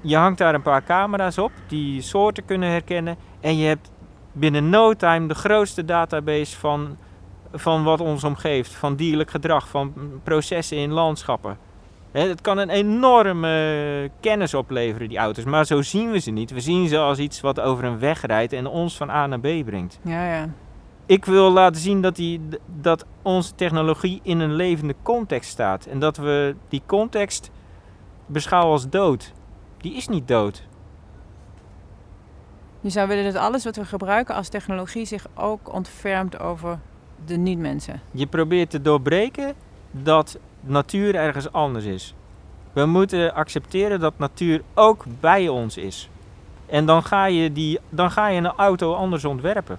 [0.00, 3.16] Je hangt daar een paar camera's op die soorten kunnen herkennen.
[3.40, 3.90] En je hebt
[4.32, 6.96] binnen no time de grootste database van,
[7.52, 8.74] van wat ons omgeeft.
[8.74, 11.58] Van dierlijk gedrag, van processen in landschappen.
[12.12, 15.44] Het kan een enorme kennis opleveren, die auto's.
[15.44, 16.50] Maar zo zien we ze niet.
[16.50, 19.40] We zien ze als iets wat over een weg rijdt en ons van A naar
[19.40, 19.98] B brengt.
[20.02, 20.48] Ja, ja.
[21.06, 22.40] Ik wil laten zien dat, die,
[22.80, 25.86] dat onze technologie in een levende context staat.
[25.86, 27.50] En dat we die context
[28.26, 29.32] beschouwen als dood.
[29.78, 30.66] Die is niet dood.
[32.80, 36.78] Je zou willen dat alles wat we gebruiken als technologie zich ook ontfermt over
[37.24, 38.00] de niet-mensen.
[38.10, 39.54] Je probeert te doorbreken
[39.90, 42.14] dat natuur ergens anders is.
[42.72, 46.08] We moeten accepteren dat natuur ook bij ons is.
[46.66, 49.78] En dan ga je, die, dan ga je een auto anders ontwerpen.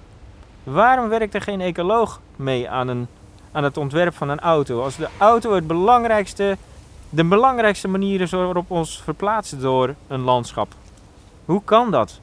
[0.63, 3.08] Waarom werkt er geen ecoloog mee aan, een,
[3.52, 4.84] aan het ontwerp van een auto?
[4.84, 6.58] Als de auto het belangrijkste,
[7.10, 10.76] de belangrijkste manier is waarop ons verplaatsen door een landschap.
[11.46, 12.19] Hoe kan dat?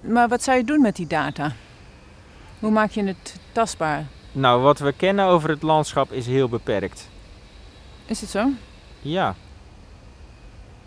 [0.00, 1.52] Maar wat zou je doen met die data?
[2.58, 4.06] Hoe maak je het tastbaar?
[4.32, 7.08] Nou, wat we kennen over het landschap is heel beperkt.
[8.08, 8.48] Is het zo?
[9.00, 9.34] Ja.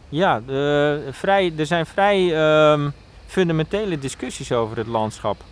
[0.09, 2.89] Ja, de, vrij, er zijn vrij ehm,
[3.27, 5.43] fundamentele discussies over het landschap.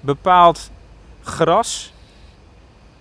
[0.00, 0.70] Bepaald
[1.22, 1.92] gras.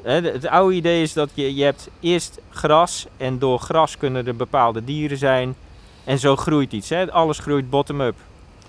[0.02, 4.28] Hè, het oude idee is dat je, je hebt eerst gras en door gras kunnen
[4.28, 5.56] er bepaalde dieren zijn.
[6.04, 6.90] En zo groeit iets.
[6.90, 7.12] Hè.
[7.12, 8.16] Alles groeit bottom-up.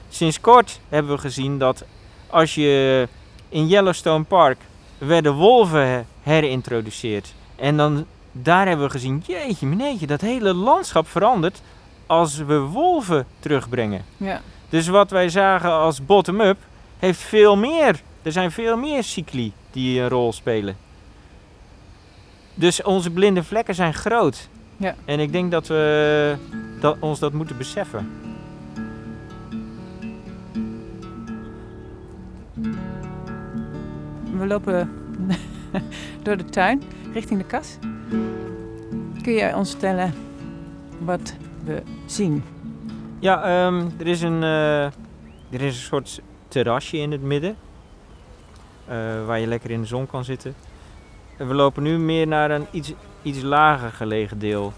[0.09, 1.85] Sinds kort hebben we gezien dat
[2.27, 3.09] als je
[3.49, 4.59] in Yellowstone Park
[4.99, 7.35] werden wolven herintroduceerd.
[7.57, 11.63] En dan, daar hebben we gezien, jeetje meneetje, dat hele landschap verandert
[12.07, 14.05] als we wolven terugbrengen.
[14.17, 14.41] Ja.
[14.69, 16.59] Dus wat wij zagen als bottom-up,
[16.99, 18.01] heeft veel meer.
[18.23, 20.77] Er zijn veel meer cycli die een rol spelen.
[22.55, 24.49] Dus onze blinde vlekken zijn groot.
[24.77, 24.95] Ja.
[25.05, 26.37] En ik denk dat we
[26.81, 28.11] dat, ons dat moeten beseffen.
[34.39, 34.91] We lopen
[36.23, 37.79] door de tuin richting de kas.
[39.23, 40.15] Kun je ons vertellen
[40.99, 42.45] wat we zien?
[43.19, 44.93] Ja, ehm, er, is een, eh, er
[45.61, 47.57] is een soort terrasje in het midden.
[48.87, 48.97] eh,
[49.27, 50.55] waar je lekker in de zon kan zitten.
[51.37, 52.93] En we lopen nu meer naar een iets,
[53.23, 54.73] iets lager gelegen deel.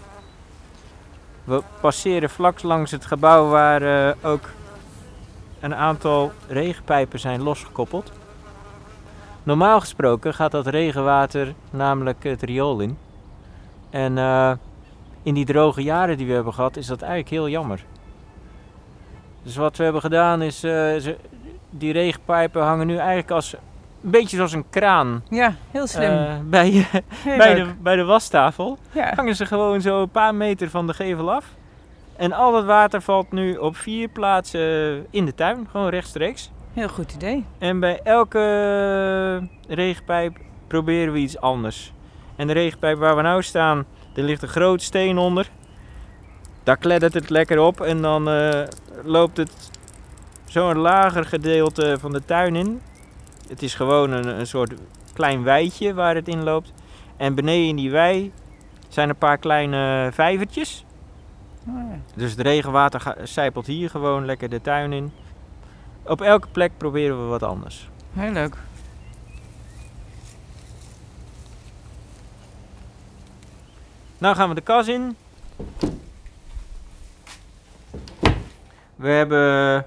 [1.43, 4.49] We passeren vlak langs het gebouw waar eh, ook
[5.59, 8.11] een aantal regenpijpen zijn losgekoppeld.
[9.43, 12.97] Normaal gesproken gaat dat regenwater namelijk het riool in.
[13.93, 14.51] En eh,
[15.23, 17.83] in die droge jaren die we hebben gehad, is dat eigenlijk heel jammer.
[19.43, 21.17] Dus wat we hebben gedaan is, ze-
[21.69, 26.09] die regenpijpen hangen nu eigenlijk als een beetje zoals een kraan Ja, heel slim.
[26.11, 26.69] eh, bij,
[27.25, 28.77] heel bij, de, bij de wastafel.
[28.91, 29.11] Ja.
[29.15, 31.45] Hangen ze gewoon zo een paar meter van de gevel af.
[32.15, 36.51] En al dat water valt nu op vier plaatsen in de tuin, gewoon rechtstreeks.
[36.73, 37.45] Heel goed idee.
[37.57, 38.39] En bij elke
[39.67, 41.93] regenpijp proberen we iets anders.
[42.35, 45.49] En de regenpijp waar we nou staan, er ligt een groot steen onder.
[46.63, 48.63] Daar kleddert het lekker op en dan eh,
[49.03, 49.71] loopt het
[50.45, 52.81] zo'n lager gedeelte van de tuin in.
[53.47, 54.73] Het is gewoon een, een soort
[55.13, 56.73] klein weidje waar het in loopt.
[57.17, 58.31] En beneden in die wei
[58.87, 60.85] zijn een paar kleine vijvertjes.
[62.15, 65.11] Dus het regenwater sijpelt hier gewoon lekker de tuin in.
[66.03, 67.89] Op elke plek proberen we wat anders.
[68.13, 68.57] Heel leuk.
[74.23, 75.15] Nou gaan we de kas in.
[78.95, 79.85] We hebben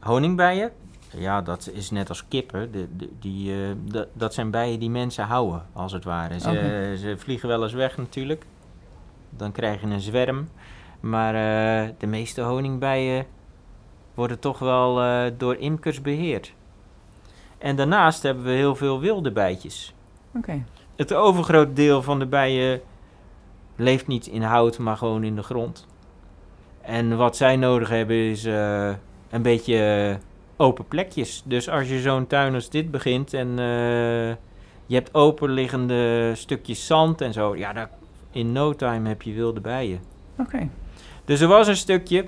[0.00, 0.72] honingbijen.
[1.10, 2.72] Ja, dat is net als kippen.
[2.72, 6.40] De, de- die, eh, dat, dat zijn bijen die mensen houden, als het ware.
[6.40, 8.44] Ze, ze vliegen wel eens weg natuurlijk.
[9.30, 10.48] Dan krijg je een zwerm.
[11.00, 13.26] Maar eh, de meeste honingbijen
[14.14, 16.52] worden toch wel eh, door imkers beheerd.
[17.58, 19.94] En daarnaast hebben we heel veel wilde bijtjes.
[20.36, 20.64] Oké.
[20.96, 22.80] Het overgroot deel van de bijen
[23.78, 25.86] leeft niet in hout, maar gewoon in de grond.
[26.80, 28.90] En wat zij nodig hebben is eh,
[29.30, 30.18] een beetje
[30.56, 31.42] open plekjes.
[31.44, 34.28] Dus als je zo'n tuin als dit begint en eh,
[34.86, 37.90] je hebt openliggende stukjes zand en zo, ja, daar,
[38.30, 40.00] in no time heb je wilde bijen.
[40.38, 40.68] Oké.
[41.24, 42.24] Dus er was een stukje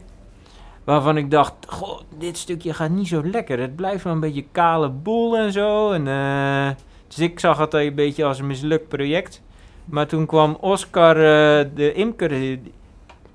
[0.85, 3.59] waarvan ik dacht, goh, dit stukje gaat niet zo lekker.
[3.59, 5.93] Het blijft wel een beetje kale boel en zo.
[5.93, 6.71] En, eh,
[7.09, 9.43] dus ik zag het een beetje als een mislukt project.
[9.91, 12.59] Maar toen kwam Oscar, eh, de imker,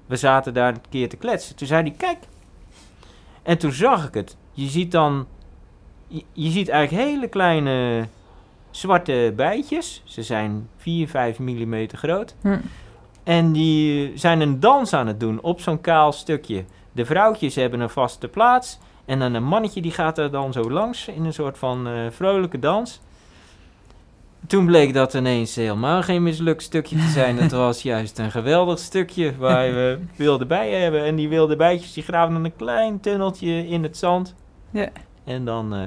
[0.05, 1.55] we zaten daar een keer te kletsen.
[1.55, 2.17] Toen zei hij, kijk.
[3.43, 4.37] En toen zag ik het.
[4.51, 5.27] Je ziet dan,
[6.07, 8.07] je, je ziet eigenlijk hele kleine
[8.71, 10.01] zwarte bijtjes.
[10.05, 12.35] Ze zijn 4, 5 mm groot.
[12.41, 12.57] Hm.
[13.23, 16.65] En die zijn een dans aan het doen op zo'n kaal stukje.
[16.91, 18.79] De vrouwtjes hebben een vaste plaats.
[19.05, 21.93] En dan een mannetje die gaat er dan zo langs in een soort van eh,
[22.09, 23.01] vrolijke dans.
[24.47, 27.37] Toen bleek dat ineens helemaal geen mislukt stukje te zijn.
[27.37, 31.03] Het was juist een geweldig stukje waar we wilde bijen hebben.
[31.03, 34.35] En die wilde bijtjes die graven dan een klein tunneltje in het zand.
[34.69, 34.89] Ja.
[35.23, 35.81] En dan eh,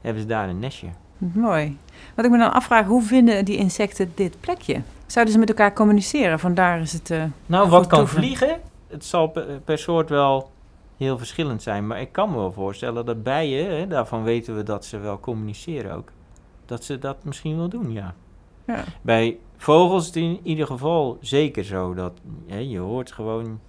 [0.00, 0.86] hebben ze daar een nestje.
[1.18, 1.76] Mooi.
[2.14, 4.82] Wat ik me dan afvraag, hoe vinden die insecten dit plekje?
[5.06, 6.38] Zouden ze met elkaar communiceren?
[6.38, 7.10] Vandaar is het...
[7.10, 8.18] eh, Nou, wat kan toeven.
[8.18, 8.60] vliegen?
[8.88, 10.50] Het zal per, per soort wel
[10.96, 11.86] heel verschillend zijn.
[11.86, 15.20] Maar ik kan me wel voorstellen dat bijen, hè, daarvan weten we dat ze wel
[15.20, 16.08] communiceren ook.
[16.68, 18.14] Dat ze dat misschien wel doen, ja.
[18.66, 18.84] ja.
[19.02, 21.94] Bij vogels is het in ieder geval zeker zo.
[21.94, 22.12] Dat
[22.46, 23.60] hè, je hoort gewoon.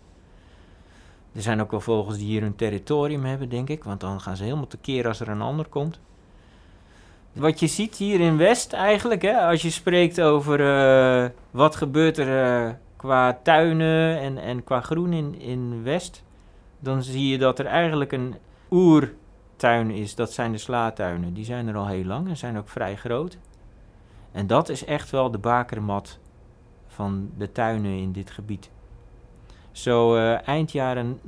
[1.34, 3.84] Er zijn ook wel vogels die hier hun territorium hebben, denk ik.
[3.84, 6.00] Want dan gaan ze helemaal tekeer als er een ander komt.
[7.34, 12.18] Wat je ziet hier in West eigenlijk, hè, als je spreekt over eh, wat gebeurt
[12.18, 16.24] er eh, qua tuinen en, en qua groen in, in West,
[16.80, 18.36] dan zie je dat er eigenlijk een
[19.64, 20.16] oertuin is.
[20.16, 21.34] Dat zijn de slaatuinen.
[21.34, 23.38] Die zijn er al heel lang en zijn ook vrij groot.
[24.32, 26.20] En dat is echt wel de bakermat
[26.88, 28.70] van de tuinen in dit gebied.
[29.72, 31.20] Zo eh, eind jaren,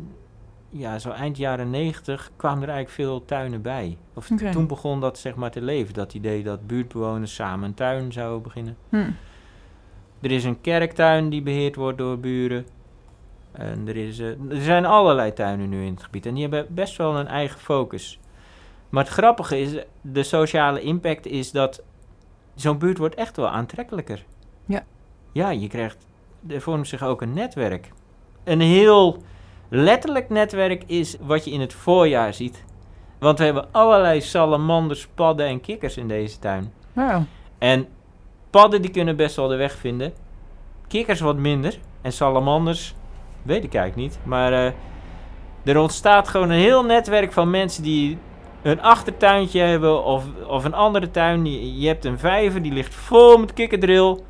[0.69, 3.97] ja, zo eind jaren 90 kwamen er eigenlijk veel tuinen bij.
[4.13, 5.93] Of toen begon dat zeg maar te leven.
[5.93, 8.77] Dat idee dat buurtbewoners samen een tuin zouden beginnen.
[8.89, 9.11] Hm.
[10.21, 12.65] Er is een kerktuin die beheerd wordt door buren.
[13.51, 16.25] En er, is, eh, er zijn allerlei tuinen nu in het gebied.
[16.25, 18.19] En die hebben best wel een eigen focus.
[18.89, 21.83] Maar het grappige is, de sociale impact is dat
[22.55, 24.25] zo'n buurt wordt echt wel aantrekkelijker.
[24.65, 24.83] Ja.
[25.31, 26.05] Ja, je krijgt,
[26.47, 27.91] er vormt zich ook een netwerk.
[28.43, 29.21] Een heel
[29.69, 32.63] letterlijk netwerk is wat je in het voorjaar ziet.
[33.19, 36.73] Want we hebben allerlei salamanders, padden en kikkers in deze tuin.
[36.93, 37.21] Wow.
[37.57, 37.87] En
[38.49, 40.13] padden die kunnen best wel de weg vinden.
[40.87, 41.79] Kikkers wat minder.
[42.01, 42.95] En salamanders,
[43.43, 44.19] weet ik eigenlijk niet.
[44.23, 44.71] Maar eh,
[45.63, 48.17] er ontstaat gewoon een heel netwerk van mensen die
[48.61, 51.45] een achtertuintje hebben of, of een andere tuin.
[51.45, 54.25] Je, je hebt een vijver, die ligt vol met kikkerdril.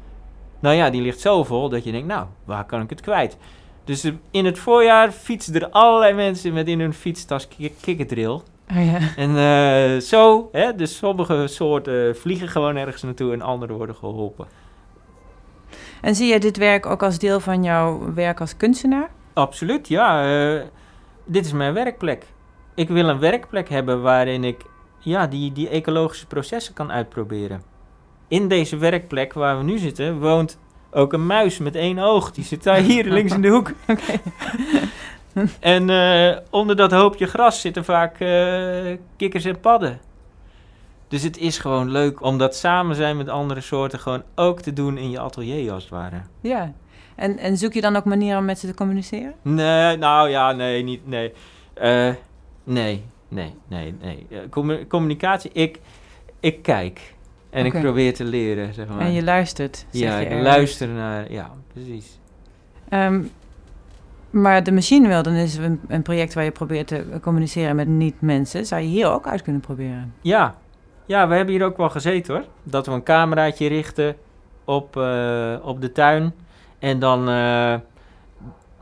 [0.59, 3.37] Nou ja, die ligt zo vol dat je denkt, nou, waar kan ik het kwijt?
[3.83, 8.43] Dus in het voorjaar fietsen er allerlei mensen met in hun fietstas ki- kikkerdril.
[8.77, 8.97] Oh ja.
[9.15, 14.47] En eh, zo, hè, dus sommige soorten vliegen gewoon ergens naartoe en andere worden geholpen.
[16.01, 19.09] En zie je dit werk ook als deel van jouw werk als kunstenaar?
[19.33, 20.23] Absoluut, ja.
[20.23, 20.61] eh,
[21.25, 22.25] dit is mijn werkplek.
[22.75, 24.61] Ik wil een werkplek hebben waarin ik
[24.99, 27.63] ja, die, die ecologische processen kan uitproberen.
[28.27, 30.57] In deze werkplek waar we nu zitten woont
[30.91, 32.31] ook een muis met één oog.
[32.31, 33.71] Die zit daar hier links in de hoek.
[35.59, 39.99] en eh, onder dat hoopje gras zitten vaak eh, kikkers en padden.
[41.11, 44.73] Dus het is gewoon leuk om dat samen zijn met andere soorten gewoon ook te
[44.73, 46.21] doen in je atelier als het ware.
[46.41, 46.73] Ja.
[47.15, 49.33] En, en zoek je dan ook manieren om met ze te communiceren?
[49.41, 51.33] Nee, nou ja, nee, niet, nee.
[51.73, 52.09] Eh,
[52.63, 54.27] nee, nee, nee, nee.
[54.29, 55.79] Eh, commu- communicatie, ik,
[56.39, 57.13] ik kijk
[57.49, 58.99] en ik probeer te leren, zeg maar.
[58.99, 59.85] En je luistert.
[59.91, 62.19] zeg ja, je ik luister naar, ja, precies.
[62.89, 63.21] Ehm,
[64.29, 68.65] maar de machine wilde is een, een project waar je probeert te communiceren met niet-mensen.
[68.65, 70.13] Zou je hier ook uit kunnen proberen?
[70.21, 70.55] Ja,
[71.05, 72.43] ja, we hebben hier ook wel gezeten hoor.
[72.63, 74.15] Dat we een cameraatje richten
[74.65, 76.33] op, eh, op de tuin
[76.79, 77.75] en dan eh,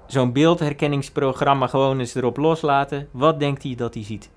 [0.05, 3.08] zo'n beeldherkenningsprogramma gewoon eens erop loslaten.
[3.12, 4.29] Wat denkt hij dat hij ziet?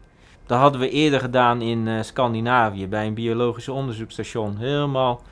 [0.46, 4.56] Dat hadden we eerder gedaan in eh, Scandinavië bij een biologisch onderzoeksstation.
[4.56, 5.22] Helemaal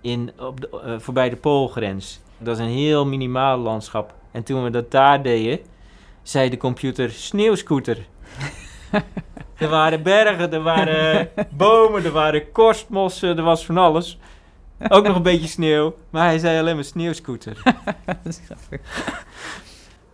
[0.00, 2.20] in, op de, voorbij de Poolgrens.
[2.38, 4.14] Dat is een heel minimaal landschap.
[4.30, 5.58] En toen we dat daar deden,
[6.22, 8.06] zei de computer sneeuwscooter.
[9.56, 14.18] er waren bergen, er waren bomen, er waren korstmossen, er was van alles.
[14.88, 17.62] Ook nog een beetje sneeuw, maar hij zei alleen maar sneeuwscooter.
[18.06, 18.80] dat is grappig.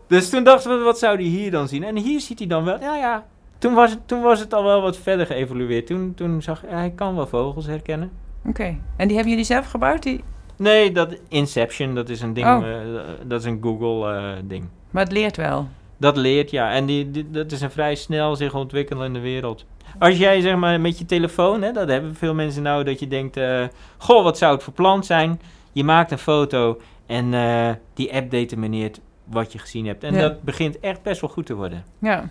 [0.06, 1.84] Dus toen dachten we, wat zou hij hier dan zien?
[1.84, 3.24] En hier ziet hij dan wel, ja ja.
[3.58, 5.86] Toen was het, toen was het al wel wat verder geëvolueerd.
[5.86, 8.10] Toen, toen zag hij, hij kan wel vogels herkennen.
[8.46, 8.76] Oké.
[8.96, 10.02] En die hebben jullie zelf gebouwd?
[10.02, 10.24] Die...
[10.56, 12.68] Nee, dat Inception, dat is een ding, Oh.
[12.70, 12.76] eh,
[13.24, 14.68] dat is een Google eh, ding.
[14.90, 15.68] Maar het leert wel.
[16.02, 16.70] Dat leert, ja.
[16.72, 19.64] En die, die- dat is een vrij snel zich ontwikkelende wereld.
[19.98, 23.08] Als jij zeg maar met je telefoon, hè, dat hebben veel mensen nou, dat je
[23.08, 23.64] denkt, eh,
[23.98, 25.40] goh, wat zou het voor plant zijn?
[25.72, 30.04] Je maakt een foto en eh, die app determineert wat je gezien hebt.
[30.04, 30.20] En Ja.
[30.20, 31.84] dat begint echt best wel goed te worden.
[31.98, 32.28] Ja.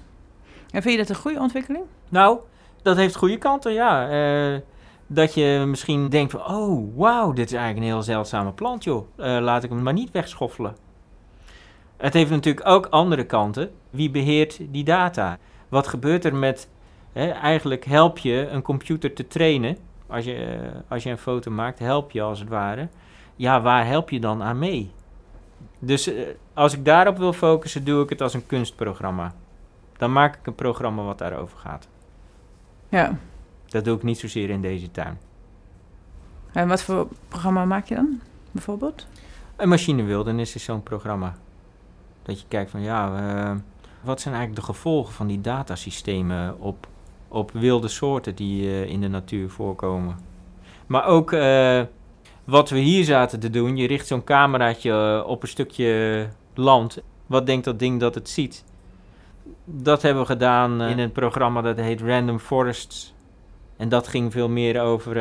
[0.71, 1.83] En vind je dat een goede ontwikkeling?
[2.09, 2.37] Nou,
[2.81, 4.09] dat heeft goede kanten, ja.
[4.09, 4.59] Eh,
[5.07, 9.05] dat je misschien denkt van, oh, wauw, dit is eigenlijk een heel zeldzame plant, joh.
[9.17, 10.75] Laat ik hem maar niet wegschoffelen.
[12.01, 13.71] Het heeft natuurlijk ook andere kanten.
[13.89, 15.37] Wie beheert die data?
[15.69, 16.69] Wat gebeurt er met,
[17.13, 19.77] hè, eigenlijk help je een computer te trainen.
[20.07, 22.87] Als je, eh, als je een foto maakt, help je als het ware.
[23.35, 24.91] Ja, waar help je dan aan mee?
[25.79, 29.33] Dus eh, als ik daarop wil focussen, doe ik het als een kunstprogramma.
[29.97, 31.87] Dan maak ik een programma wat daarover gaat.
[32.89, 33.17] Ja.
[33.67, 35.19] Dat doe ik niet zozeer in deze tuin.
[36.51, 39.07] En wat voor programma maak je dan, bijvoorbeeld?
[39.55, 41.35] Een machinewildernis is zo'n programma.
[42.23, 43.55] Dat je kijkt van ja, eh,
[44.01, 46.87] wat zijn eigenlijk de gevolgen van die datasystemen op,
[47.27, 50.17] op wilde soorten die eh, in de natuur voorkomen.
[50.87, 51.81] Maar ook eh,
[52.43, 57.01] wat we hier zaten te doen, je richt zo'n cameraatje op een stukje land.
[57.25, 58.63] Wat denkt dat ding dat het ziet?
[59.65, 63.13] Dat hebben we gedaan in een programma dat heet Random Forests.
[63.77, 65.15] En dat ging veel meer over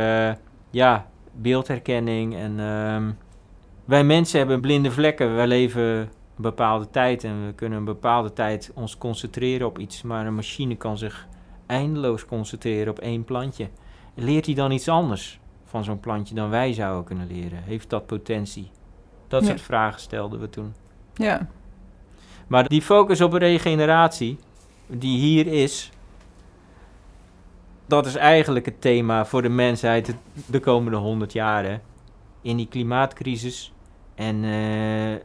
[0.70, 3.10] ja, beeldherkenning en ehm,
[3.84, 5.34] wij mensen hebben blinde vlekken.
[5.34, 6.10] Wij leven
[6.40, 10.02] bepaalde tijd en we kunnen een bepaalde tijd ons concentreren op iets.
[10.02, 11.26] Maar een machine kan zich
[11.66, 13.68] eindeloos concentreren op één plantje.
[14.14, 17.62] Leert hij dan iets anders van zo'n plantje dan wij zouden kunnen leren?
[17.62, 18.70] Heeft dat potentie?
[19.28, 19.48] Dat Ja.
[19.48, 20.74] soort vragen stelden we toen.
[21.14, 21.48] Ja.
[22.46, 24.38] Maar die focus op regeneratie,
[24.86, 25.90] die hier is,
[27.86, 30.14] dat is eigenlijk het thema voor de mensheid
[30.46, 31.82] de komende honderd jaren.
[32.42, 33.72] In die klimaatcrisis
[34.14, 35.20] en eh, een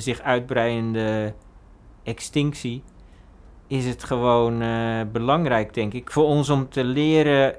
[0.00, 1.34] zich uitbreidende
[2.02, 2.82] extinctie
[3.66, 7.56] is het gewoon eh, belangrijk, denk ik, voor ons om te leren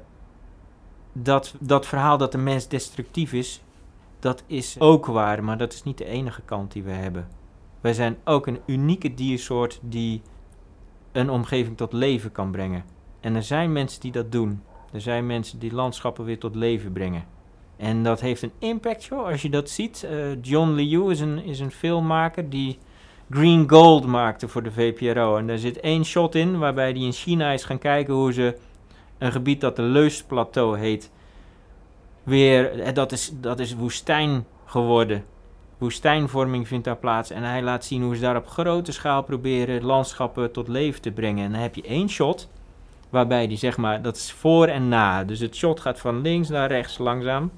[1.14, 3.62] dat dat verhaal dat de mens destructief is,
[4.20, 7.28] dat is ook waar, maar dat is niet de enige kant die we hebben.
[7.82, 10.22] Wij zijn ook een unieke diersoort die
[11.12, 12.84] een omgeving tot leven kan brengen.
[13.20, 14.64] En er zijn mensen die dat doen.
[14.92, 17.26] Er zijn mensen die landschappen weer tot leven brengen.
[17.78, 20.04] En dat heeft een impact, als je dat ziet.
[20.04, 22.78] Eh, John Liu is een, is een filmmaker die
[23.30, 25.38] Green Gold maakte voor de VPRO.
[25.38, 28.58] En daar zit één shot in waarbij hij in China is gaan kijken hoe ze
[29.18, 31.12] een gebied dat de Leusplateau heet,
[32.24, 35.24] weer, eh, dat is, dat is woestijn geworden.
[35.78, 37.30] Woestijnvorming vindt daar plaats.
[37.30, 41.12] En hij laat zien hoe ze daar op grote schaal proberen landschappen tot leven te
[41.12, 41.46] brengen.
[41.46, 42.50] En dan heb je één shot
[43.10, 45.24] waarbij die zeg maar, dat is voor en na.
[45.24, 47.52] Dus het shot gaat van links naar rechts langzaam.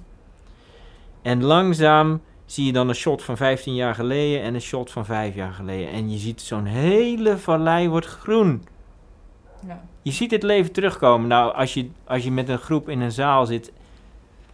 [1.25, 5.05] En langzaam zie je dan een shot van 15 jaar geleden en een shot van
[5.05, 5.89] 5 jaar geleden.
[5.89, 8.63] En je ziet zo'n hele vallei wordt groen.
[9.67, 9.83] Ja.
[10.01, 11.27] Je ziet het leven terugkomen.
[11.27, 13.71] Nou, als je, als je met een groep in een zaal zit,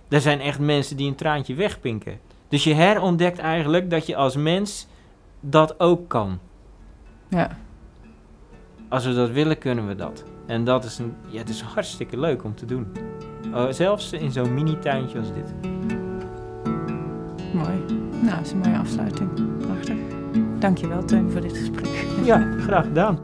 [0.07, 2.19] er zijn echt mensen die een traantje wegpinken.
[2.47, 4.88] Dus je herontdekt eigenlijk dat je als mens
[5.39, 6.39] dat ook kan.
[7.30, 7.57] Ja.
[8.89, 10.24] Als we dat willen, kunnen we dat.
[10.45, 12.91] En dat is, een, ja, het is hartstikke leuk om te doen.
[13.45, 15.53] Uh, zelfs in zo'n mini-tuintje als dit.
[17.53, 17.85] Mooi.
[18.21, 19.29] Nou, dat is een mooie afsluiting.
[19.57, 19.95] Prachtig.
[20.59, 21.87] Dankjewel, Teun, voor dit gesprek.
[22.23, 23.19] Ja, graag gedaan.